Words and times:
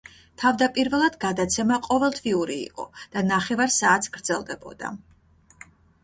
თავდაპირველად 0.41 1.17
გადაცემა 1.25 1.75
ყოველთვიური 1.87 2.55
იყო 2.61 2.85
და 3.17 3.23
ნახევარ 3.27 3.73
საათს 3.75 4.13
გრძელდებოდა. 4.17 4.91